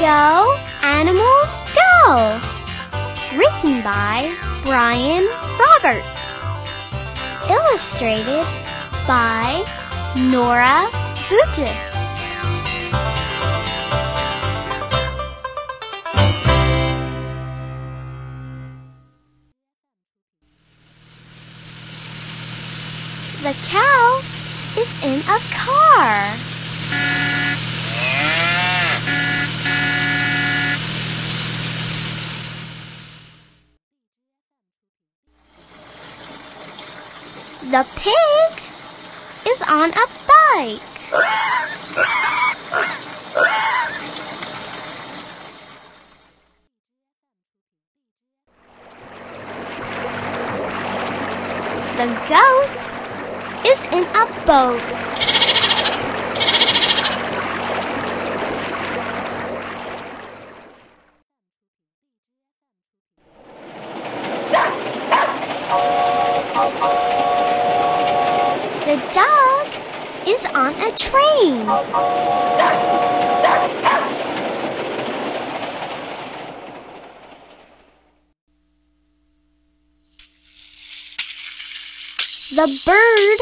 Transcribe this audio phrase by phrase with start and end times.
[0.00, 2.40] Go, animals, go!
[3.36, 5.28] Written by Brian
[5.60, 6.08] Roberts.
[7.50, 8.46] Illustrated
[9.06, 9.62] by
[10.16, 10.88] Nora
[11.28, 11.90] Butis.
[23.42, 24.22] The cow
[24.78, 26.49] is in a car.
[37.62, 38.62] The pig
[39.46, 40.80] is on a bike.
[51.92, 52.90] The goat
[53.66, 54.84] is in a boat.
[68.90, 69.68] The dog
[70.26, 71.64] is on a train.
[82.50, 83.40] The bird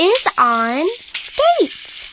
[0.00, 2.04] is on skates.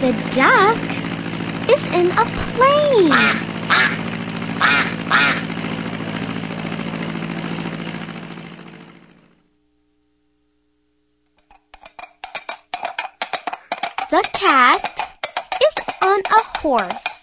[0.00, 1.13] The duck
[1.70, 3.40] is in a plane.
[14.10, 15.10] The cat
[15.62, 17.13] is on a horse.